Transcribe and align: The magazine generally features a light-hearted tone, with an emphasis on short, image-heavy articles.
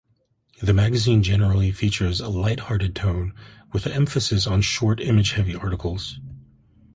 The 0.63 0.73
magazine 0.73 1.21
generally 1.21 1.71
features 1.71 2.19
a 2.21 2.27
light-hearted 2.27 2.95
tone, 2.95 3.35
with 3.71 3.85
an 3.85 3.91
emphasis 3.91 4.47
on 4.47 4.61
short, 4.61 4.99
image-heavy 4.99 5.53
articles. 5.53 6.19